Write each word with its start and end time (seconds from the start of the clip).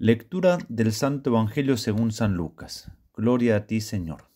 Lectura 0.00 0.58
del 0.68 0.92
Santo 0.92 1.30
Evangelio 1.30 1.76
según 1.76 2.12
San 2.12 2.34
Lucas. 2.34 2.92
Gloria 3.16 3.56
a 3.56 3.66
ti, 3.66 3.80
Señor. 3.80 4.30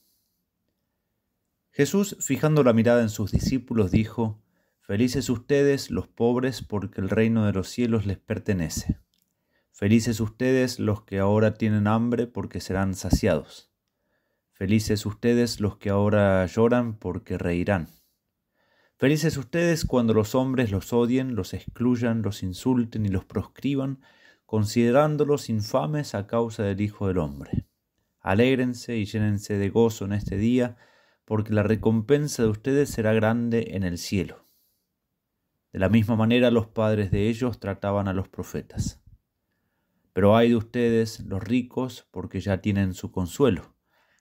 Jesús, 1.70 2.16
fijando 2.18 2.64
la 2.64 2.72
mirada 2.72 3.00
en 3.00 3.08
sus 3.08 3.30
discípulos, 3.30 3.92
dijo, 3.92 4.42
Felices 4.80 5.30
ustedes 5.30 5.92
los 5.92 6.08
pobres, 6.08 6.62
porque 6.62 7.00
el 7.00 7.08
reino 7.08 7.46
de 7.46 7.52
los 7.52 7.68
cielos 7.68 8.06
les 8.06 8.18
pertenece. 8.18 8.98
Felices 9.70 10.18
ustedes 10.18 10.80
los 10.80 11.04
que 11.04 11.20
ahora 11.20 11.54
tienen 11.54 11.86
hambre, 11.86 12.26
porque 12.26 12.60
serán 12.60 12.96
saciados. 12.96 13.70
Felices 14.50 15.06
ustedes 15.06 15.60
los 15.60 15.76
que 15.76 15.90
ahora 15.90 16.44
lloran, 16.46 16.98
porque 16.98 17.38
reirán. 17.38 17.86
Felices 18.96 19.36
ustedes 19.36 19.84
cuando 19.84 20.12
los 20.12 20.34
hombres 20.34 20.72
los 20.72 20.92
odien, 20.92 21.36
los 21.36 21.54
excluyan, 21.54 22.22
los 22.22 22.42
insulten 22.42 23.06
y 23.06 23.10
los 23.10 23.24
proscriban, 23.24 24.00
considerándolos 24.52 25.48
infames 25.48 26.14
a 26.14 26.26
causa 26.26 26.62
del 26.62 26.82
Hijo 26.82 27.08
del 27.08 27.16
Hombre. 27.16 27.64
Alégrense 28.20 28.98
y 28.98 29.06
llénense 29.06 29.56
de 29.56 29.70
gozo 29.70 30.04
en 30.04 30.12
este 30.12 30.36
día, 30.36 30.76
porque 31.24 31.54
la 31.54 31.62
recompensa 31.62 32.42
de 32.42 32.50
ustedes 32.50 32.90
será 32.90 33.14
grande 33.14 33.68
en 33.70 33.82
el 33.82 33.96
cielo. 33.96 34.46
De 35.72 35.78
la 35.78 35.88
misma 35.88 36.16
manera 36.16 36.50
los 36.50 36.66
padres 36.66 37.10
de 37.10 37.30
ellos 37.30 37.60
trataban 37.60 38.08
a 38.08 38.12
los 38.12 38.28
profetas. 38.28 39.02
Pero 40.12 40.36
hay 40.36 40.50
de 40.50 40.56
ustedes 40.56 41.20
los 41.20 41.42
ricos, 41.42 42.06
porque 42.10 42.40
ya 42.40 42.60
tienen 42.60 42.92
su 42.92 43.10
consuelo. 43.10 43.74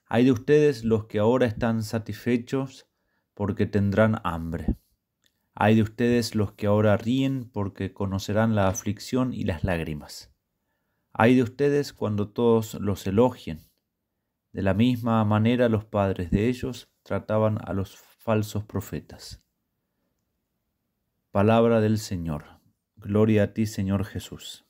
Hay 0.06 0.24
de 0.24 0.32
ustedes 0.32 0.82
los 0.82 1.04
que 1.04 1.18
ahora 1.18 1.44
están 1.44 1.82
satisfechos, 1.82 2.88
porque 3.34 3.66
tendrán 3.66 4.18
hambre. 4.24 4.78
Hay 5.54 5.76
de 5.76 5.82
ustedes 5.82 6.34
los 6.34 6.52
que 6.52 6.66
ahora 6.66 6.96
ríen 6.96 7.50
porque 7.50 7.92
conocerán 7.92 8.54
la 8.54 8.68
aflicción 8.68 9.34
y 9.34 9.44
las 9.44 9.64
lágrimas. 9.64 10.32
Hay 11.12 11.34
de 11.36 11.42
ustedes 11.42 11.92
cuando 11.92 12.30
todos 12.30 12.74
los 12.74 13.06
elogien. 13.06 13.60
De 14.52 14.62
la 14.62 14.74
misma 14.74 15.24
manera 15.24 15.68
los 15.68 15.84
padres 15.84 16.30
de 16.30 16.48
ellos 16.48 16.90
trataban 17.02 17.58
a 17.64 17.72
los 17.74 17.96
falsos 17.96 18.64
profetas. 18.64 19.42
Palabra 21.30 21.80
del 21.80 21.98
Señor. 21.98 22.44
Gloria 22.96 23.44
a 23.44 23.52
ti, 23.52 23.66
Señor 23.66 24.04
Jesús. 24.04 24.66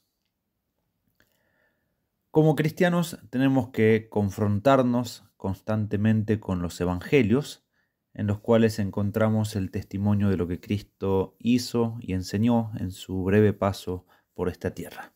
Como 2.30 2.56
cristianos 2.56 3.19
tenemos 3.30 3.69
que 3.69 4.08
confrontarnos 4.08 5.24
constantemente 5.36 6.41
con 6.41 6.62
los 6.62 6.80
evangelios 6.80 7.61
en 8.14 8.27
los 8.27 8.41
cuales 8.41 8.78
encontramos 8.78 9.56
el 9.56 9.70
testimonio 9.70 10.28
de 10.28 10.36
lo 10.36 10.46
que 10.46 10.60
Cristo 10.60 11.36
hizo 11.38 11.96
y 12.00 12.12
enseñó 12.12 12.72
en 12.78 12.91
su 12.91 13.22
breve 13.24 13.52
paso 13.52 14.06
por 14.34 14.48
esta 14.48 14.74
tierra. 14.74 15.12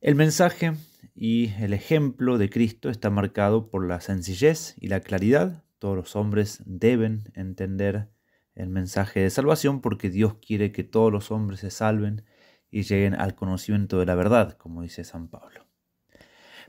El 0.00 0.14
mensaje 0.14 0.74
y 1.14 1.52
el 1.60 1.72
ejemplo 1.72 2.38
de 2.38 2.50
Cristo 2.50 2.90
está 2.90 3.10
marcado 3.10 3.70
por 3.70 3.86
la 3.86 4.00
sencillez 4.00 4.74
y 4.80 4.88
la 4.88 5.00
claridad. 5.00 5.64
Todos 5.78 5.96
los 5.96 6.16
hombres 6.16 6.62
deben 6.66 7.24
entender 7.34 8.08
el 8.54 8.68
mensaje 8.68 9.20
de 9.20 9.30
salvación 9.30 9.80
porque 9.80 10.10
Dios 10.10 10.34
quiere 10.44 10.72
que 10.72 10.84
todos 10.84 11.12
los 11.12 11.30
hombres 11.30 11.60
se 11.60 11.70
salven 11.70 12.24
y 12.70 12.82
lleguen 12.82 13.14
al 13.14 13.34
conocimiento 13.34 13.98
de 13.98 14.06
la 14.06 14.14
verdad, 14.14 14.56
como 14.56 14.82
dice 14.82 15.04
San 15.04 15.28
Pablo. 15.28 15.71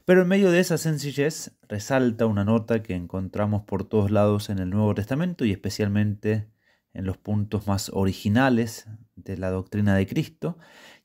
Pero 0.05 0.23
en 0.23 0.27
medio 0.27 0.51
de 0.51 0.59
esa 0.59 0.77
sencillez 0.77 1.57
resalta 1.69 2.25
una 2.25 2.43
nota 2.43 2.83
que 2.83 2.93
encontramos 2.93 3.63
por 3.63 3.87
todos 3.87 4.11
lados 4.11 4.49
en 4.49 4.59
el 4.59 4.69
Nuevo 4.69 4.93
Testamento 4.93 5.45
y 5.45 5.51
especialmente 5.51 6.49
en 6.93 7.05
los 7.05 7.17
puntos 7.17 7.67
más 7.67 7.89
originales 7.93 8.87
de 9.15 9.37
la 9.37 9.49
doctrina 9.49 9.95
de 9.95 10.05
Cristo, 10.05 10.57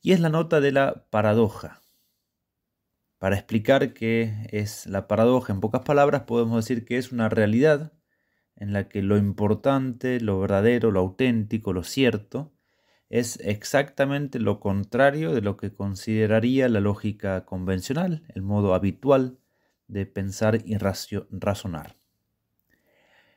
y 0.02 0.12
es 0.12 0.20
la 0.20 0.28
nota 0.30 0.60
de 0.60 0.72
la 0.72 1.06
paradoja. 1.10 1.80
Para 3.18 3.36
explicar 3.36 3.94
qué 3.94 4.48
es 4.50 4.86
la 4.86 5.06
paradoja 5.08 5.52
en 5.52 5.60
pocas 5.60 5.82
palabras, 5.82 6.22
podemos 6.22 6.64
decir 6.64 6.84
que 6.84 6.98
es 6.98 7.12
una 7.12 7.28
realidad 7.28 7.92
en 8.56 8.72
la 8.72 8.88
que 8.88 9.02
lo 9.02 9.16
importante, 9.16 10.20
lo 10.20 10.40
verdadero, 10.40 10.90
lo 10.90 11.00
auténtico, 11.00 11.72
lo 11.72 11.84
cierto, 11.84 12.52
es 13.08 13.38
exactamente 13.42 14.38
lo 14.38 14.60
contrario 14.60 15.32
de 15.32 15.40
lo 15.40 15.56
que 15.56 15.72
consideraría 15.72 16.68
la 16.68 16.80
lógica 16.80 17.44
convencional, 17.44 18.24
el 18.34 18.42
modo 18.42 18.74
habitual 18.74 19.38
de 19.86 20.04
pensar 20.04 20.60
y 20.64 20.76
razonar. 20.76 21.96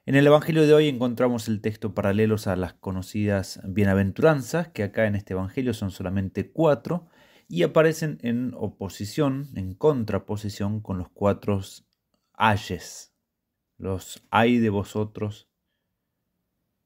En 0.05 0.15
el 0.15 0.27
Evangelio 0.27 0.67
de 0.67 0.73
hoy 0.73 0.87
encontramos 0.89 1.47
el 1.47 1.61
texto 1.61 1.93
paralelos 1.93 2.47
a 2.47 2.55
las 2.55 2.73
conocidas 2.73 3.61
bienaventuranzas, 3.63 4.67
que 4.69 4.83
acá 4.83 5.05
en 5.05 5.15
este 5.15 5.33
Evangelio 5.33 5.73
son 5.73 5.91
solamente 5.91 6.51
cuatro, 6.51 7.07
y 7.47 7.63
aparecen 7.63 8.17
en 8.21 8.53
oposición, 8.55 9.49
en 9.55 9.73
contraposición 9.73 10.81
con 10.81 10.97
los 10.97 11.09
cuatro 11.09 11.61
ayes, 12.33 13.13
los 13.77 14.23
hay 14.31 14.57
de 14.57 14.69
vosotros. 14.69 15.49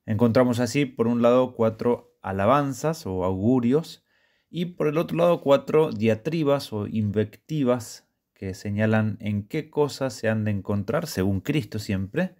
Encontramos 0.06 0.59
así, 0.59 0.85
por 0.85 1.07
un 1.07 1.22
lado, 1.22 1.56
cuatro 1.56 2.14
alabanzas 2.25 3.06
o 3.06 3.24
augurios 3.24 4.03
y 4.50 4.66
por 4.66 4.88
el 4.88 4.97
otro 4.97 5.18
lado 5.18 5.41
cuatro 5.41 5.91
diatribas 5.91 6.74
o 6.74 6.88
invectivas 6.88 8.09
que 8.34 8.53
señalan 8.53 9.18
en 9.22 9.47
qué 9.47 9.69
cosas 9.69 10.13
se 10.13 10.28
han 10.28 10.44
de 10.44 10.52
encontrar, 10.52 11.08
según 11.08 11.40
Cristo 11.40 11.80
siempre, 11.80 12.36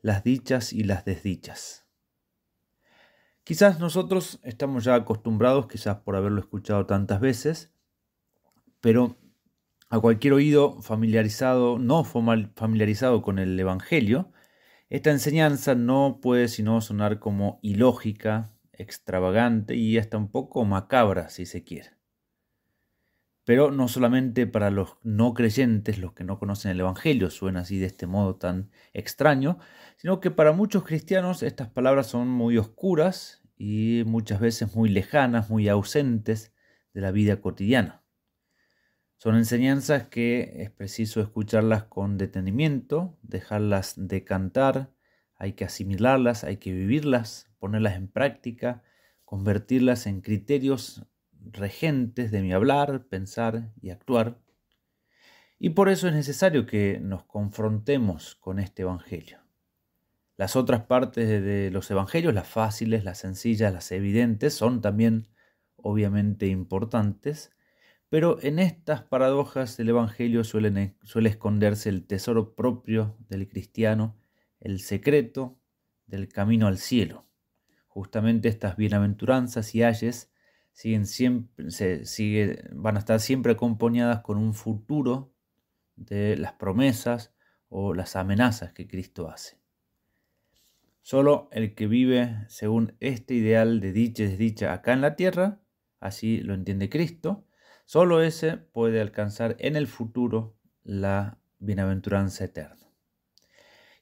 las 0.00 0.24
dichas 0.24 0.72
y 0.72 0.84
las 0.84 1.04
desdichas. 1.04 1.86
Quizás 3.44 3.80
nosotros 3.80 4.40
estamos 4.42 4.84
ya 4.84 4.94
acostumbrados, 4.94 5.68
quizás 5.68 5.98
por 5.98 6.16
haberlo 6.16 6.40
escuchado 6.40 6.84
tantas 6.86 7.20
veces, 7.20 7.72
pero 8.80 9.16
a 9.88 10.00
cualquier 10.00 10.34
oído 10.34 10.82
familiarizado, 10.82 11.78
no 11.78 12.04
familiarizado 12.04 13.22
con 13.22 13.38
el 13.38 13.58
Evangelio, 13.58 14.32
esta 14.90 15.10
enseñanza 15.10 15.74
no 15.74 16.18
puede 16.20 16.48
sino 16.48 16.80
sonar 16.80 17.18
como 17.20 17.58
ilógica, 17.62 18.52
extravagante 18.78 19.74
y 19.74 19.98
hasta 19.98 20.16
un 20.16 20.30
poco 20.30 20.64
macabra, 20.64 21.28
si 21.28 21.44
se 21.44 21.64
quiere. 21.64 21.98
Pero 23.44 23.70
no 23.70 23.88
solamente 23.88 24.46
para 24.46 24.70
los 24.70 24.98
no 25.02 25.32
creyentes, 25.32 25.98
los 25.98 26.12
que 26.12 26.24
no 26.24 26.38
conocen 26.38 26.70
el 26.70 26.80
Evangelio, 26.80 27.30
suena 27.30 27.60
así 27.60 27.78
de 27.78 27.86
este 27.86 28.06
modo 28.06 28.36
tan 28.36 28.70
extraño, 28.92 29.58
sino 29.96 30.20
que 30.20 30.30
para 30.30 30.52
muchos 30.52 30.84
cristianos 30.84 31.42
estas 31.42 31.68
palabras 31.68 32.06
son 32.08 32.28
muy 32.28 32.58
oscuras 32.58 33.42
y 33.56 34.02
muchas 34.06 34.40
veces 34.40 34.74
muy 34.76 34.90
lejanas, 34.90 35.50
muy 35.50 35.68
ausentes 35.68 36.54
de 36.92 37.00
la 37.00 37.10
vida 37.10 37.40
cotidiana. 37.40 38.04
Son 39.16 39.34
enseñanzas 39.34 40.08
que 40.08 40.62
es 40.62 40.70
preciso 40.70 41.20
escucharlas 41.20 41.84
con 41.84 42.18
detenimiento, 42.18 43.18
dejarlas 43.22 43.94
decantar, 43.96 44.92
hay 45.38 45.52
que 45.52 45.64
asimilarlas, 45.64 46.44
hay 46.44 46.58
que 46.58 46.72
vivirlas, 46.72 47.48
ponerlas 47.58 47.96
en 47.96 48.08
práctica, 48.08 48.82
convertirlas 49.24 50.06
en 50.06 50.20
criterios 50.20 51.06
regentes 51.32 52.30
de 52.30 52.42
mi 52.42 52.52
hablar, 52.52 53.06
pensar 53.06 53.72
y 53.80 53.90
actuar. 53.90 54.38
Y 55.58 55.70
por 55.70 55.88
eso 55.88 56.08
es 56.08 56.14
necesario 56.14 56.66
que 56.66 57.00
nos 57.00 57.24
confrontemos 57.24 58.36
con 58.36 58.58
este 58.58 58.82
Evangelio. 58.82 59.38
Las 60.36 60.54
otras 60.54 60.82
partes 60.82 61.28
de 61.28 61.70
los 61.72 61.90
Evangelios, 61.90 62.32
las 62.32 62.46
fáciles, 62.46 63.04
las 63.04 63.18
sencillas, 63.18 63.72
las 63.72 63.90
evidentes, 63.90 64.54
son 64.54 64.80
también 64.80 65.28
obviamente 65.76 66.46
importantes, 66.46 67.50
pero 68.08 68.40
en 68.42 68.58
estas 68.58 69.02
paradojas 69.02 69.76
del 69.76 69.90
Evangelio 69.90 70.44
suele 70.44 70.94
esconderse 71.24 71.88
el 71.88 72.06
tesoro 72.06 72.54
propio 72.54 73.16
del 73.28 73.48
cristiano, 73.48 74.16
el 74.60 74.80
secreto 74.80 75.58
del 76.06 76.28
camino 76.28 76.66
al 76.66 76.78
cielo. 76.78 77.26
Justamente 77.86 78.48
estas 78.48 78.76
bienaventuranzas 78.76 79.74
y 79.74 79.82
ayes 79.82 80.30
siguen 80.72 81.06
siempre, 81.06 81.70
se, 81.70 82.64
van 82.72 82.96
a 82.96 83.00
estar 83.00 83.20
siempre 83.20 83.52
acompañadas 83.52 84.20
con 84.20 84.38
un 84.38 84.54
futuro 84.54 85.32
de 85.96 86.36
las 86.36 86.52
promesas 86.52 87.34
o 87.68 87.94
las 87.94 88.14
amenazas 88.16 88.72
que 88.72 88.86
Cristo 88.86 89.28
hace. 89.28 89.58
Solo 91.02 91.48
el 91.52 91.74
que 91.74 91.86
vive 91.86 92.44
según 92.48 92.94
este 93.00 93.34
ideal 93.34 93.80
de 93.80 93.92
dicha 93.92 94.22
y 94.22 94.26
desdicha 94.26 94.72
acá 94.72 94.92
en 94.92 95.00
la 95.00 95.16
tierra, 95.16 95.60
así 96.00 96.38
lo 96.42 96.54
entiende 96.54 96.88
Cristo, 96.88 97.44
solo 97.84 98.22
ese 98.22 98.58
puede 98.58 99.00
alcanzar 99.00 99.56
en 99.58 99.74
el 99.74 99.86
futuro 99.86 100.56
la 100.84 101.38
bienaventuranza 101.58 102.44
eterna. 102.44 102.87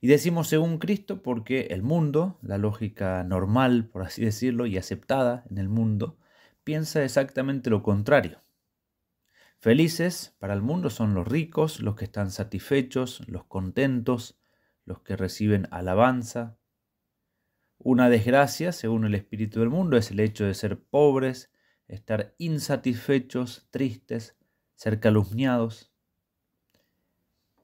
Y 0.06 0.08
decimos 0.08 0.46
según 0.46 0.78
Cristo 0.78 1.20
porque 1.20 1.62
el 1.70 1.82
mundo, 1.82 2.38
la 2.40 2.58
lógica 2.58 3.24
normal, 3.24 3.88
por 3.88 4.02
así 4.02 4.24
decirlo, 4.24 4.66
y 4.66 4.78
aceptada 4.78 5.44
en 5.50 5.58
el 5.58 5.68
mundo, 5.68 6.16
piensa 6.62 7.02
exactamente 7.02 7.70
lo 7.70 7.82
contrario. 7.82 8.38
Felices 9.58 10.36
para 10.38 10.54
el 10.54 10.62
mundo 10.62 10.90
son 10.90 11.12
los 11.14 11.26
ricos, 11.26 11.80
los 11.80 11.96
que 11.96 12.04
están 12.04 12.30
satisfechos, 12.30 13.26
los 13.26 13.46
contentos, 13.46 14.38
los 14.84 15.00
que 15.00 15.16
reciben 15.16 15.66
alabanza. 15.72 16.56
Una 17.76 18.08
desgracia, 18.08 18.70
según 18.70 19.06
el 19.06 19.14
espíritu 19.16 19.58
del 19.58 19.70
mundo, 19.70 19.96
es 19.96 20.12
el 20.12 20.20
hecho 20.20 20.44
de 20.44 20.54
ser 20.54 20.80
pobres, 20.80 21.50
estar 21.88 22.32
insatisfechos, 22.38 23.66
tristes, 23.72 24.36
ser 24.76 25.00
calumniados. 25.00 25.95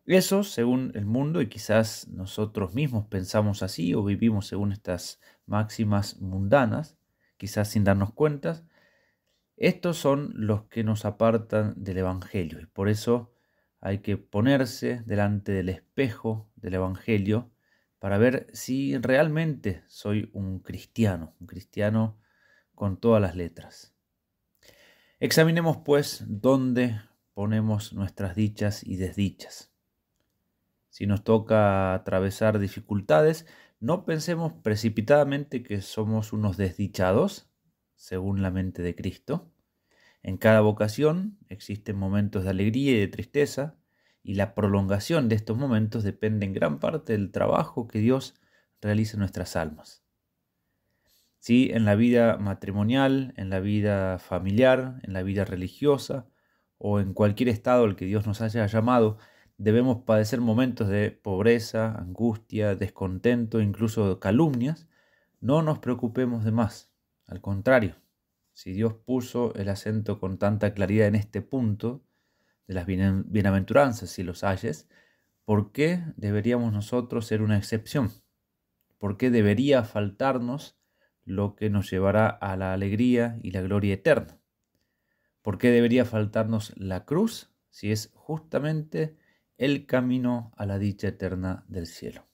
Eso 0.05 0.43
según 0.43 0.91
el 0.95 1.07
mundo 1.07 1.41
y 1.41 1.49
quizás 1.49 2.09
nosotros 2.09 2.75
mismos 2.75 3.07
pensamos 3.07 3.63
así 3.63 3.95
o 3.95 4.03
vivimos 4.03 4.49
según 4.49 4.73
estas 4.73 5.21
máximas 5.47 6.21
mundanas, 6.21 6.97
quizás 7.37 7.69
sin 7.69 7.85
darnos 7.85 8.13
cuenta. 8.13 8.65
Estos 9.57 9.99
son 9.99 10.33
los 10.35 10.65
que 10.65 10.83
nos 10.83 11.05
apartan 11.05 11.75
del 11.77 11.99
Evangelio 11.99 12.61
y 12.61 12.67
por 12.67 12.89
eso 12.89 13.33
hay 13.81 13.99
que 13.99 14.17
ponerse 14.17 15.03
delante 15.07 15.53
del 15.53 15.69
espejo 15.69 16.51
del 16.57 16.75
Evangelio 16.75 17.53
para 18.01 18.19
ver 18.19 18.49
si 18.53 18.99
realmente 18.99 19.85
soy 19.87 20.31
un 20.33 20.59
cristiano, 20.59 21.37
un 21.39 21.47
cristiano 21.47 22.19
con 22.75 22.97
todas 22.97 23.23
las 23.23 23.37
letras. 23.37 23.95
Examinemos 25.21 25.79
pues 25.85 26.25
dónde 26.27 27.01
ponemos 27.35 27.93
nuestras 27.93 28.35
dichas 28.35 28.85
y 28.85 28.97
desdichas. 28.97 29.72
Si 30.93 31.07
nos 31.07 31.25
toca 31.25 31.95
atravesar 31.95 32.59
dificultades, 32.59 33.47
no 33.81 34.05
pensemos 34.05 34.53
precipitadamente 34.53 35.63
que 35.63 35.81
somos 35.81 36.35
unos 36.35 36.59
desdichados, 36.59 37.49
según 37.97 38.43
la 38.43 38.51
mente 38.51 38.83
de 38.83 38.95
Cristo. 38.95 39.51
En 40.23 40.37
cada 40.37 40.61
vocación 40.61 41.39
existen 41.49 41.97
momentos 41.97 42.45
de 42.45 42.51
alegría 42.51 42.93
y 42.93 43.01
de 43.01 43.09
tristeza, 43.09 43.75
y 44.23 44.35
la 44.35 44.55
prolongación 44.55 45.31
de 45.31 45.37
estos 45.37 45.57
momentos 45.57 46.05
depende 46.05 46.45
en 46.45 46.53
gran 46.53 46.79
parte 46.79 47.15
del 47.15 47.33
trabajo 47.33 47.89
que 47.89 47.99
Dios 47.99 48.35
realiza 48.83 49.15
en 49.15 49.21
nuestras 49.21 49.57
almas. 49.57 50.05
Si 51.39 51.71
en 51.73 51.87
la 51.87 51.95
vida 51.95 52.37
matrimonial, 52.37 53.33
en 53.39 53.49
la 53.49 53.61
vida 53.61 54.19
familiar, 54.19 55.01
en 55.05 55.15
la 55.15 55.23
vida 55.23 55.47
religiosa 55.47 56.27
o 56.77 57.01
en 57.01 57.15
cualquier 57.15 57.49
estado 57.49 57.85
al 57.85 57.97
que 57.97 58.05
Dios 58.05 58.27
nos 58.27 58.43
haya 58.43 58.67
llamado, 58.67 59.17
debemos 59.63 60.03
padecer 60.03 60.41
momentos 60.41 60.89
de 60.89 61.13
pobreza, 61.13 61.95
angustia, 61.97 62.75
descontento, 62.75 63.61
incluso 63.61 64.19
calumnias, 64.19 64.89
no 65.41 65.63
nos 65.63 65.79
preocupemos 65.79 66.45
de 66.45 66.51
más. 66.51 66.91
Al 67.27 67.41
contrario, 67.41 67.95
si 68.53 68.73
Dios 68.73 68.95
puso 68.95 69.55
el 69.55 69.69
acento 69.69 70.19
con 70.19 70.39
tanta 70.39 70.75
claridad 70.75 71.07
en 71.07 71.15
este 71.15 71.43
punto, 71.43 72.03
de 72.67 72.75
las 72.75 72.87
bienaventuranzas 72.87 74.11
si 74.11 74.25
los 74.25 74.43
hayes, 74.43 74.89
¿por 75.45 75.71
qué 75.71 76.03
deberíamos 76.17 76.73
nosotros 76.73 77.27
ser 77.27 77.41
una 77.41 77.57
excepción? 77.57 78.11
¿Por 78.99 79.17
qué 79.17 79.31
debería 79.31 79.85
faltarnos 79.85 80.77
lo 81.25 81.55
que 81.55 81.71
nos 81.71 81.89
llevará 81.89 82.29
a 82.29 82.57
la 82.57 82.73
alegría 82.73 83.39
y 83.43 83.53
la 83.53 83.63
gloria 83.63 83.95
eterna? 83.95 84.39
¿Por 85.41 85.59
qué 85.59 85.71
debería 85.71 86.05
faltarnos 86.05 86.73
la 86.77 87.05
cruz 87.05 87.53
si 87.71 87.93
es 87.93 88.11
justamente 88.15 89.17
el 89.59 89.87
camino 89.87 90.53
a 90.57 90.67
la 90.67 90.79
dicha 90.79 91.09
eterna 91.09 91.65
del 91.69 91.87
cielo? 91.87 92.27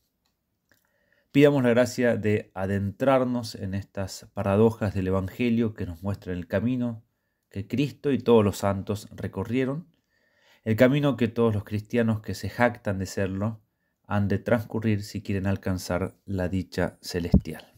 Pidamos 1.31 1.63
la 1.63 1.71
gracia 1.71 2.17
de 2.17 2.51
adentrarnos 2.55 3.55
en 3.55 3.75
estas 3.75 4.29
paradojas 4.35 4.95
del 4.95 5.09
Evangelio 5.09 5.75
que 5.75 5.87
nos 5.87 6.03
muestran 6.03 6.37
el 6.37 6.47
camino 6.47 7.05
que 7.51 7.67
Cristo 7.67 8.11
y 8.13 8.19
todos 8.19 8.45
los 8.45 8.59
santos 8.59 9.09
recorrieron 9.13 9.89
el 10.69 10.77
camino 10.77 11.17
que 11.17 11.29
todos 11.29 11.55
los 11.55 11.65
cristianos 11.65 12.21
que 12.21 12.35
se 12.35 12.51
jactan 12.51 12.99
de 12.99 13.07
serlo 13.07 13.63
han 14.07 14.29
de 14.29 14.39
transcurrir 14.39 15.03
si 15.03 15.23
quieren 15.23 15.47
alcanzar 15.47 16.19
la 16.27 16.49
dicha 16.49 16.99
celestial. 17.01 17.73